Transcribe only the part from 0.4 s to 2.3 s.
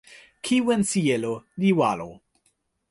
kiwen sijelo li walo.